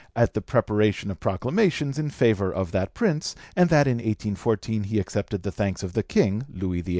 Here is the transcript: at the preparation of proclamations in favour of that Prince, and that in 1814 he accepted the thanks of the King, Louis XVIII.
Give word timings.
at 0.15 0.33
the 0.33 0.41
preparation 0.41 1.11
of 1.11 1.19
proclamations 1.19 1.99
in 1.99 2.09
favour 2.09 2.51
of 2.51 2.71
that 2.71 2.95
Prince, 2.95 3.35
and 3.55 3.69
that 3.69 3.85
in 3.85 3.97
1814 3.97 4.85
he 4.85 4.99
accepted 4.99 5.43
the 5.43 5.51
thanks 5.51 5.83
of 5.83 5.93
the 5.93 6.01
King, 6.01 6.43
Louis 6.51 6.81
XVIII. 6.81 6.89